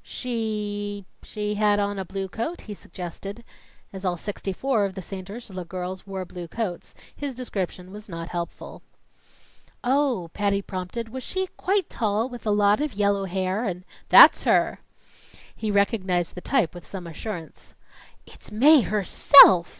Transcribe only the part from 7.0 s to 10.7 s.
his description was not helpful. "Oh," Patty